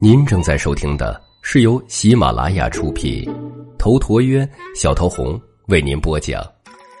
[0.00, 3.24] 您正在收听的是由喜马拉雅出品，
[3.78, 6.42] 头陀渊、小桃红为您播讲，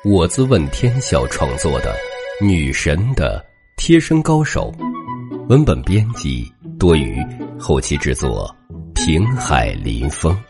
[0.04, 1.92] 我自问天笑创作的
[2.46, 3.44] 《女神的
[3.76, 4.72] 贴身高手》，
[5.48, 6.48] 文本编辑
[6.78, 7.20] 多余，
[7.58, 8.54] 后期制作
[8.94, 10.40] 平海林风，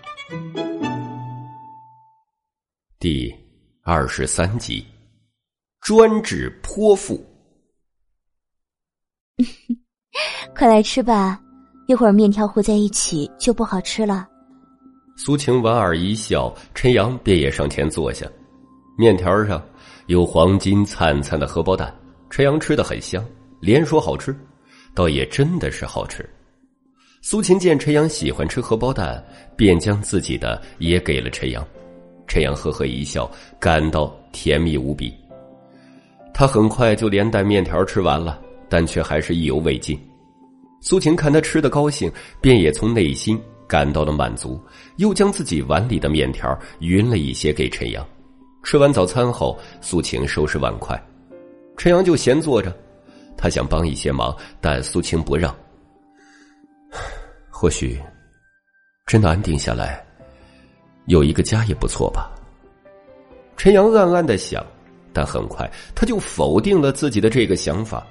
[2.99, 3.35] 第
[3.81, 4.87] 二十三集，
[5.81, 7.25] 专治泼妇。
[10.57, 11.39] 快来吃吧，
[11.87, 14.27] 一会儿面条和在一起就不好吃了。
[15.17, 18.27] 苏晴莞尔一笑，陈阳便也上前坐下。
[18.99, 19.63] 面条上
[20.07, 21.95] 有黄金灿灿的荷包蛋，
[22.31, 23.25] 陈阳吃的很香，
[23.61, 24.35] 连说好吃，
[24.95, 26.29] 倒也真的是好吃。
[27.23, 29.23] 苏晴见陈阳喜欢吃荷包蛋，
[29.57, 31.67] 便将自己的也给了陈阳。
[32.27, 35.15] 陈阳呵呵一笑，感到甜蜜无比。
[36.33, 38.41] 他很快就连带面条吃完了。
[38.69, 39.99] 但却还是意犹未尽。
[40.81, 44.61] 苏晴看他吃的高兴，便也从内心感到了满足，
[44.97, 48.07] 又将自己碗里的面条匀了一些给陈阳。
[48.63, 51.01] 吃完早餐后，苏晴收拾碗筷，
[51.77, 52.77] 陈阳就闲坐着。
[53.37, 55.55] 他想帮一些忙，但苏晴不让。
[57.51, 58.01] 或许，
[59.07, 60.05] 真的安定下来，
[61.07, 62.31] 有一个家也不错吧。
[63.57, 64.65] 陈阳暗暗的想，
[65.13, 68.07] 但很快他就否定了自己的这个想法。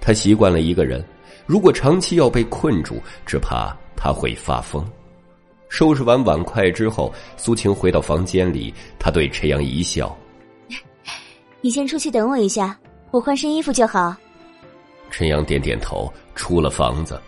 [0.00, 1.04] 他习惯了一个人，
[1.46, 4.84] 如果长期要被困住，只怕他会发疯。
[5.68, 10.16] 收拾完碗筷之后，苏晴回到房间里，他对陈阳一笑
[11.60, 12.78] ：“你先出去等我一下，
[13.10, 14.16] 我换身衣服就好。”
[15.10, 17.20] 陈阳点点头，出了房子。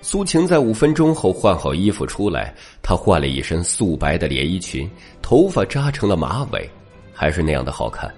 [0.00, 4.88] 苏晴在五分钟后换好衣服出来，她换了一身素白的连衣裙，
[5.22, 6.68] 头发扎成了马尾，
[7.12, 8.12] 还是那样的好看。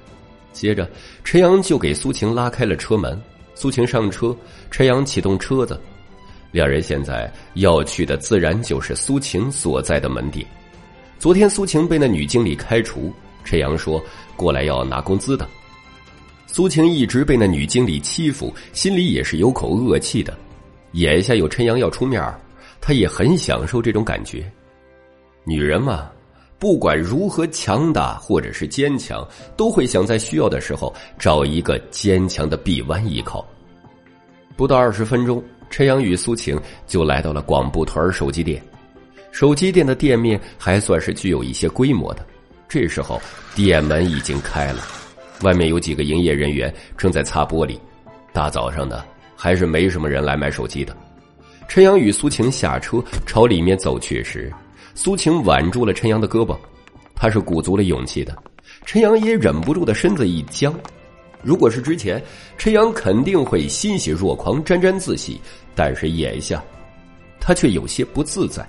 [0.53, 0.89] 接着，
[1.23, 3.19] 陈阳就给苏晴拉开了车门。
[3.57, 4.37] 苏晴上车，
[4.71, 5.81] 陈阳启动车子，
[6.53, 10.47] 两人现在要去的自然就是苏晴所在的门店。
[11.19, 13.11] 昨天苏晴被那女经理开除，
[13.45, 14.01] 陈阳说
[14.37, 15.49] 过来要拿工资的。
[16.47, 20.37] 苏晴一直被那女经理欺负，心里也是有口恶气的。
[20.93, 22.23] 眼下有陈阳要出面
[22.79, 24.45] 她也很享受这种感觉。
[25.45, 26.11] 女人嘛。
[26.59, 33.47] 不管如何强大或者是坚强，都会想在需要的时候找一个坚强的臂弯依靠。
[34.57, 38.63] 不到二十分钟，陈阳与苏晴就来到了广布屯手机店。
[39.33, 42.25] 手机店的店面还算是具有一些规模的。
[42.67, 43.21] 这时候，
[43.55, 44.83] 店门已经开了，
[45.43, 47.79] 外面有几个营业人员正在擦玻璃。
[48.33, 49.05] 大早上的，
[49.37, 50.97] 还是没什么人来买手机的。
[51.69, 54.51] 陈阳与苏晴下车朝里面走去时。
[54.97, 56.57] 苏晴挽住了陈阳的胳膊，
[57.15, 58.35] 他是鼓足了勇气的。
[58.87, 60.75] 陈阳也忍不住的身子一僵。
[61.43, 62.21] 如果是之前，
[62.57, 65.39] 陈阳肯定会欣喜若狂、沾沾自喜，
[65.75, 66.65] 但是眼下，
[67.39, 68.67] 他却有些不自在。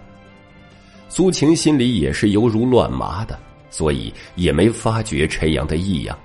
[1.07, 3.39] 苏晴心里也是犹如乱麻的，
[3.69, 6.15] 所以也没发觉陈阳的异样。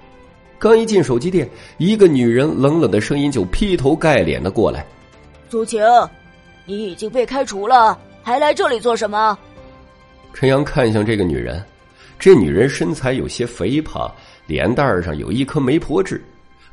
[0.59, 1.49] 刚一进手机店，
[1.79, 4.85] 一个女人冷冷的声音就劈头盖脸的过来
[5.49, 5.81] ：“苏晴，
[6.67, 9.39] 你已经被开除了，还来这里做什么？”
[10.35, 11.63] 陈阳看向这个女人，
[12.19, 14.13] 这女人身材有些肥胖，
[14.47, 16.23] 脸蛋上有一颗媒婆痣，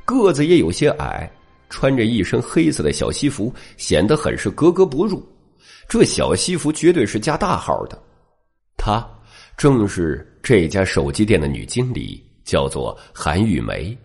[0.05, 1.29] 个子也有些矮，
[1.69, 5.23] 穿着一身黑色的小西服，显得很是格格不入。
[5.87, 8.01] 这小西服绝对是加大号的。
[8.77, 9.05] 她
[9.57, 13.95] 正是这家手机店的女经理，叫做韩玉梅。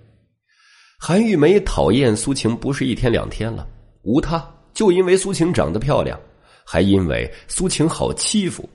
[0.99, 3.67] 韩玉梅讨厌苏晴不是一天两天了，
[4.03, 6.19] 无她就因为苏晴长得漂亮，
[6.65, 8.69] 还因为苏晴好欺负。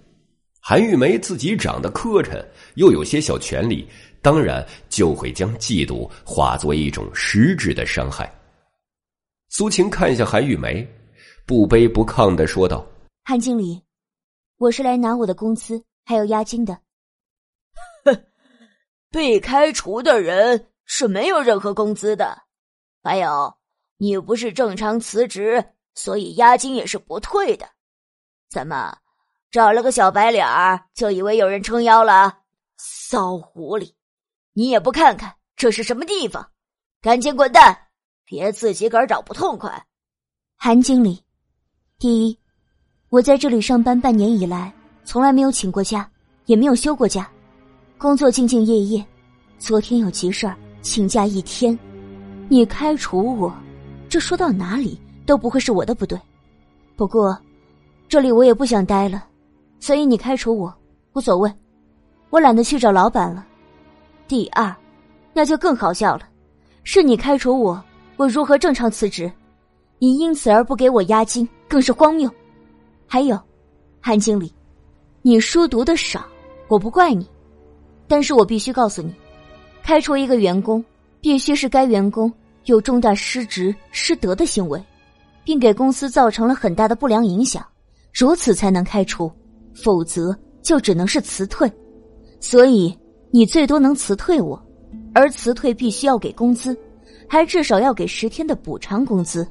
[0.61, 3.87] 韩玉梅自己长得磕碜，又有些小权力，
[4.21, 8.31] 当然就会将嫉妒化作一种实质的伤害。
[9.47, 10.87] 苏晴看向韩玉梅，
[11.45, 12.85] 不卑不亢的说道
[13.23, 13.81] ：“韩经理，
[14.57, 16.77] 我是来拿我的工资还有押金的。
[18.03, 18.23] 哼，
[19.09, 22.43] 被开除的人是没有任何工资的，
[23.01, 23.51] 还有
[23.97, 25.63] 你不是正常辞职，
[25.95, 27.67] 所以押金也是不退的。
[28.49, 28.95] 怎么？”
[29.51, 32.37] 找了个小白脸儿，就以为有人撑腰了？
[32.77, 33.93] 骚狐狸，
[34.53, 36.47] 你也不看看这是什么地方？
[37.01, 37.75] 赶紧滚蛋，
[38.25, 39.85] 别自己个儿找不痛快。
[40.55, 41.23] 韩经理，
[41.97, 42.39] 第一，
[43.09, 44.71] 我在这里上班半年以来，
[45.03, 46.07] 从来没有请过假，
[46.45, 47.27] 也没有休过假，
[47.97, 49.03] 工作兢兢业业。
[49.57, 51.77] 昨天有急事儿，请假一天，
[52.49, 53.51] 你开除我，
[54.07, 56.19] 这说到哪里都不会是我的不对。
[56.95, 57.35] 不过，
[58.07, 59.25] 这里我也不想待了。
[59.79, 60.73] 所以你开除我
[61.13, 61.51] 无所谓，
[62.29, 63.45] 我懒得去找老板了。
[64.27, 64.75] 第二，
[65.33, 66.27] 那就更好笑了，
[66.83, 67.83] 是你开除我，
[68.17, 69.31] 我如何正常辞职？
[69.97, 72.29] 你因此而不给我押金，更是荒谬。
[73.07, 73.39] 还有，
[73.99, 74.53] 韩经理，
[75.21, 76.23] 你书读的少，
[76.67, 77.27] 我不怪你，
[78.07, 79.13] 但是我必须告诉你，
[79.81, 80.83] 开除一个员工，
[81.19, 82.31] 必须是该员工
[82.65, 84.81] 有重大失职失德的行为，
[85.43, 87.65] 并给公司造成了很大的不良影响，
[88.13, 89.31] 如此才能开除，
[89.83, 91.71] 否则就只能是辞退。
[92.39, 92.95] 所以
[93.31, 94.61] 你最多能辞退我，
[95.13, 96.77] 而辞退必须要给工资，
[97.27, 99.47] 还至少要给十天的补偿工资。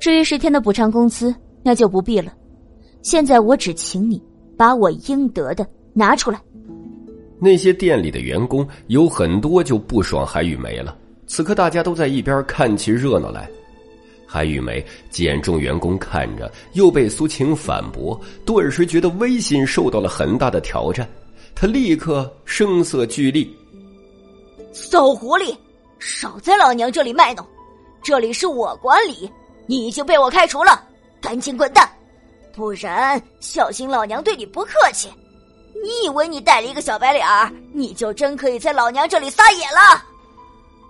[0.00, 2.32] 至于十天的补偿工资，那就不必了。
[3.02, 4.22] 现在我只请你
[4.56, 6.40] 把我应得的拿出来。
[7.38, 10.96] 那些店里的员工有很多就不爽韩玉梅了，
[11.26, 13.48] 此刻大家都在一边看起热闹来。
[14.32, 21.06] 韩玉梅见众员工看着，又被苏晴反驳，顿时觉得威信受到了很大的挑战。
[21.54, 23.54] 她立刻声色俱厉
[24.72, 25.54] ：“骚狐狸，
[25.98, 27.46] 少在老娘这里卖弄！
[28.02, 29.30] 这里是我管理，
[29.66, 30.82] 你已经被我开除了，
[31.20, 31.86] 赶紧滚蛋！
[32.54, 35.10] 不然小心老娘对你不客气！
[35.74, 40.02] 你以为你带了一个小白脸儿，你就真可以在老娘这里撒野了？”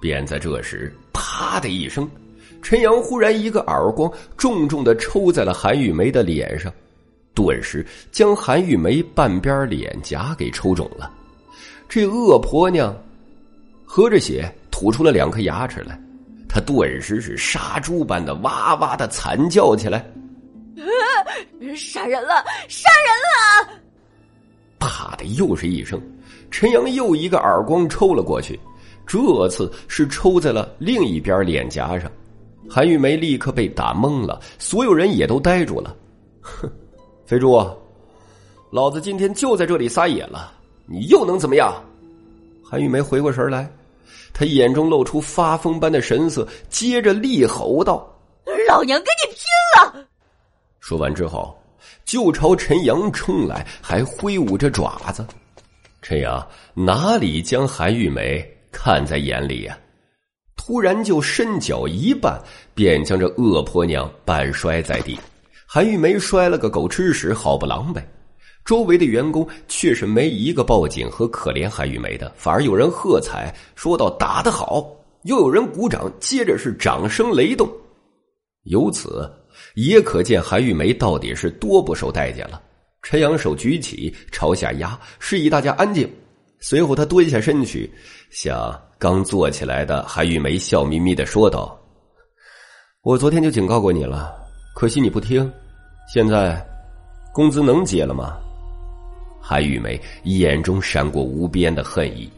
[0.01, 2.09] 便在这时，啪的一声，
[2.63, 6.73] 陈阳忽然一个耳光重重的抽在了韩玉梅的脸上。
[7.35, 11.11] 顿时将韩玉梅半边脸颊给抽肿了，
[11.89, 12.95] 这恶婆娘
[13.85, 15.99] 喝着血吐出了两颗牙齿来，
[16.47, 20.05] 她顿时是杀猪般的哇哇的惨叫起来
[21.75, 22.45] ：“杀人了！
[22.69, 23.81] 杀人了！”
[24.79, 25.99] 啪的又是一声，
[26.51, 28.61] 陈阳又一个耳光抽了过去，
[29.07, 32.13] 这次是抽在了另一边脸颊上，
[32.69, 35.95] 韩玉梅立刻被打懵了，所有人也都呆住了，
[36.41, 36.71] 哼。
[37.27, 37.59] 肥猪，
[38.71, 40.53] 老子今天就在这里撒野了，
[40.87, 41.73] 你又能怎么样？
[42.63, 43.71] 韩玉梅回过神来，
[44.33, 48.07] 她眼中露出发疯般的神色，接着厉吼道
[48.69, 50.07] ：“老娘跟你拼了！”
[50.81, 51.57] 说完之后，
[52.05, 55.25] 就朝陈阳冲来，还挥舞着爪子。
[56.01, 56.45] 陈阳
[56.75, 59.79] 哪里将韩玉梅看在眼里呀？
[60.73, 62.41] 突然就伸脚一绊，
[62.75, 65.21] 便将这恶婆娘绊摔在地。
[65.67, 68.03] 韩玉梅摔了个狗吃屎，好不狼狈。
[68.65, 74.91] 周围的员工却是没一个报警和可怜韩玉梅的，反而有人喝彩，说道：“打得好！”
[75.25, 77.71] 又有人鼓掌，接着是掌声雷动。
[78.63, 79.31] 由此
[79.75, 82.59] 也可见韩玉梅到底是多不受待见了。
[83.03, 86.11] 陈阳手举起，朝下压，示意大家安静。
[86.65, 87.91] 随后他蹲下身去，
[88.31, 88.73] 想
[89.03, 91.77] 刚坐起来的韩玉梅笑眯眯的说道
[93.03, 94.33] ：“我昨天就警告过你了，
[94.77, 95.53] 可惜你不听。”
[96.07, 96.65] 现在，
[97.35, 98.37] 工资能结了吗？
[99.41, 102.31] 韩玉梅眼中闪过无边的恨意，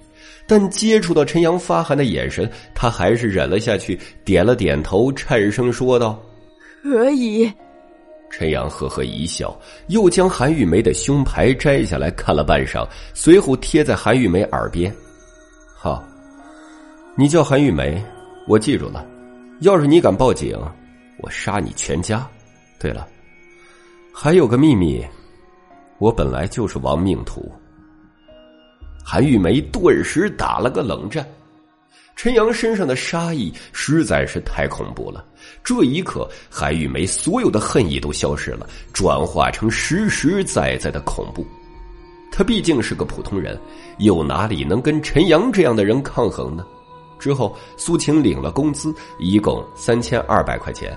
[0.48, 6.18] 但接触到陈阳发寒的眼神，她还是忍了下去，点了点头，颤声说道
[6.82, 7.52] ：“可以。”
[8.32, 9.54] 陈阳呵呵一笑，
[9.88, 14.90] 又将韩玉梅的胸牌摘下来看了半晌，随后贴在韩玉梅耳边
[15.76, 16.02] ：“好，
[17.16, 18.04] 你叫韩玉梅，
[18.48, 19.06] 我记住了。
[19.60, 20.58] 要是你敢报警，
[21.18, 22.26] 我杀你全家。
[22.78, 23.06] 对了。”
[24.12, 25.04] 还有个秘密，
[25.98, 27.50] 我本来就是亡命徒。
[29.04, 31.24] 韩玉梅顿时打了个冷战，
[32.16, 35.24] 陈阳身上的杀意实在是太恐怖了。
[35.62, 41.46] 这一刻，韩玉梅所有的恨意都消失了，转化成实实在在的恐怖。
[42.32, 43.56] 他毕竟是个普通人，
[43.98, 46.66] 又哪里能跟陈阳这样的人抗衡呢？
[47.24, 50.94] 之后，苏晴领了工资，一共三千二百块钱。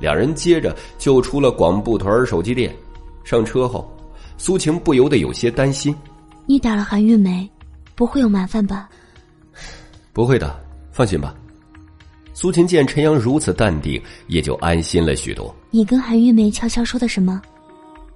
[0.00, 2.74] 两人接着就出了广布屯手机店，
[3.22, 3.88] 上车后，
[4.36, 5.94] 苏晴不由得有些担心
[6.46, 7.48] ：“你打了韩玉梅，
[7.94, 8.88] 不会有麻烦吧
[10.12, 11.32] ？”“不会的，放心吧。”
[12.34, 15.54] 苏晴见陈阳如此淡定，也就安心了许多。
[15.70, 17.40] 你跟韩玉梅悄悄说的什么？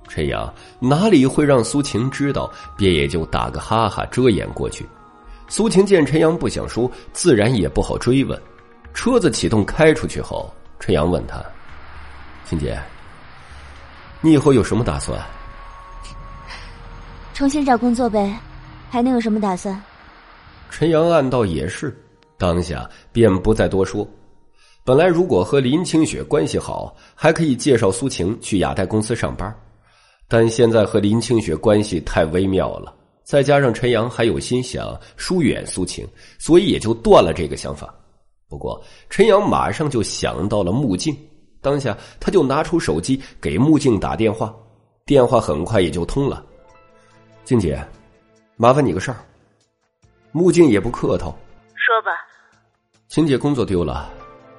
[0.08, 4.84] 陈阳哪里会让苏晴知道，便也就打个哈哈遮掩过去。
[5.52, 8.40] 苏晴见陈阳不想说，自然也不好追问。
[8.94, 11.44] 车子启动开出去后，陈阳问他。
[12.46, 12.80] 青姐，
[14.22, 15.20] 你以后有什么打算？
[17.34, 18.34] 重新找工作呗，
[18.88, 19.78] 还能有什么打算？
[20.70, 21.94] 陈阳暗道也是，
[22.38, 24.08] 当下便不再多说。
[24.84, 29.54] 本来如果和林清雪关系好，还可以介绍苏晴去亚太公司上班，
[30.28, 32.94] 但现在和林清雪关系太微妙了，
[33.24, 36.06] 再加上陈阳还有心想疏远苏晴，
[36.38, 37.94] 所以也就断了这个想法。
[38.48, 41.16] 不过陈阳马上就想到了穆静。
[41.60, 44.52] 当下，他就拿出手机给木静打电话，
[45.06, 46.44] 电话很快也就通了。
[47.44, 47.80] 静姐，
[48.56, 49.16] 麻烦你个事儿。
[50.32, 51.30] 木静也不客套，
[51.76, 52.10] 说吧。
[53.06, 54.10] 晴姐工作丢了，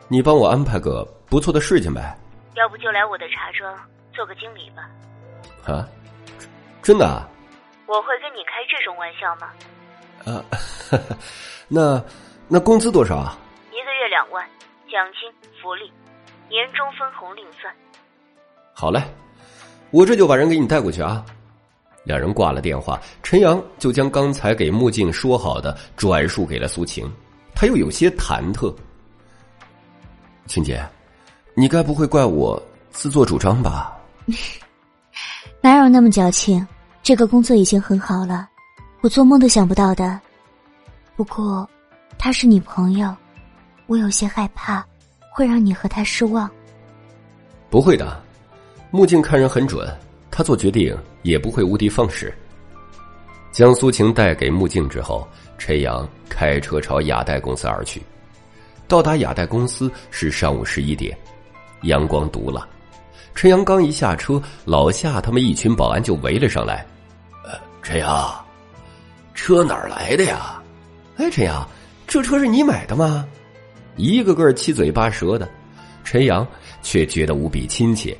[0.07, 2.17] 你帮我安排个不错的事情呗。
[2.55, 3.75] 要不就来我的茶庄
[4.13, 4.89] 做个经理吧。
[5.65, 5.85] 啊，
[6.81, 7.29] 真的？
[7.85, 9.53] 我会跟你开这种玩笑吗？
[10.25, 10.43] 啊，
[11.67, 12.01] 那
[12.47, 13.37] 那工资多少啊？
[13.71, 14.45] 一个月两万，
[14.89, 15.91] 奖金、福利，
[16.49, 17.73] 年终分红另算。
[18.73, 19.03] 好嘞，
[19.91, 21.25] 我这就把人给你带过去啊。
[22.05, 27.09] 两人挂了电话，陈阳就将刚才给木镜说好的转述给了苏晴，
[27.55, 28.73] 他又有些忐忑。
[30.45, 30.85] 晴姐，
[31.53, 32.61] 你该不会怪我
[32.91, 33.97] 自作主张吧？
[35.61, 36.65] 哪有那么矫情？
[37.03, 38.47] 这个工作已经很好了，
[39.01, 40.17] 我做梦都想不到的。
[41.17, 41.69] 不过，
[42.17, 43.13] 他是你朋友，
[43.87, 44.83] 我有些害怕，
[45.29, 46.49] 会让你和他失望。
[47.69, 48.23] 不会的，
[48.89, 49.85] 木镜看人很准。
[50.31, 52.33] 他做决定也不会无的放矢。
[53.51, 58.01] 将苏晴带给木镜之后，陈阳开车朝雅代公司而去。
[58.87, 61.15] 到达雅代公司是上午十一点，
[61.81, 62.65] 阳光毒辣。
[63.35, 66.85] 陈阳刚一下车，老夏他们一群保安就围了上来。
[67.83, 68.45] 陈阳，
[69.35, 70.59] 车哪儿来的呀？
[71.17, 71.67] 哎，陈阳，
[72.07, 73.27] 这车是你买的吗？
[73.97, 75.47] 一个个七嘴八舌的，
[76.03, 76.47] 陈阳
[76.81, 78.17] 却觉得无比亲切。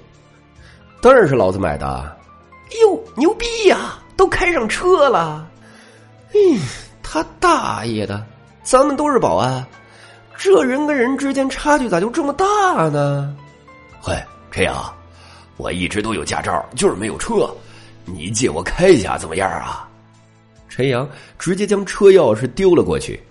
[1.02, 3.98] 当然是老子买的，哎呦，牛逼呀！
[4.16, 5.48] 都开上车了。
[6.34, 6.60] 嗯，
[7.02, 8.24] 他大爷的，
[8.64, 9.66] 咱们都是保安，
[10.38, 12.46] 这人跟人之间差距咋就这么大
[12.90, 13.36] 呢？
[14.02, 14.14] 嘿，
[14.52, 14.94] 陈阳，
[15.58, 17.50] 我一直都有驾照，就是没有车，
[18.06, 19.90] 你借我开一下怎么样啊？
[20.70, 21.08] 陈阳
[21.38, 23.22] 直接将车钥匙丢了过去。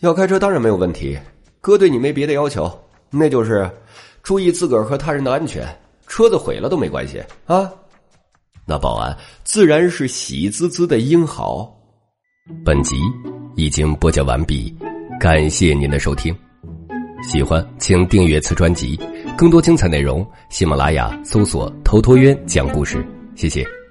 [0.00, 1.18] 要开车当然没有问题，
[1.60, 2.70] 哥对你没别的要求，
[3.10, 3.70] 那就是
[4.22, 5.66] 注意自个儿和他人的安全。
[6.06, 7.72] 车子毁了都没关系啊！
[8.66, 11.72] 那保安自然是喜滋滋的英豪。
[12.64, 12.96] 本集
[13.56, 14.76] 已经播讲完毕，
[15.18, 16.36] 感谢您的收听。
[17.22, 18.98] 喜欢请订阅此专辑，
[19.36, 23.04] 更多精彩内容，喜马拉雅搜索“头陀渊讲故事”。
[23.34, 23.81] 谢谢。